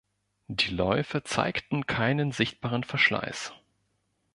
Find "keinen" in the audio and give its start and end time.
1.85-2.31